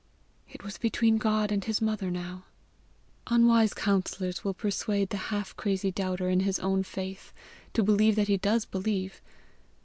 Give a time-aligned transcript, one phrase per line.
[0.49, 2.45] It was between God and his mother now!
[3.27, 7.31] Unwise counsellors will persuade the half crazy doubter in his own faith,
[7.73, 9.21] to believe that he does believe!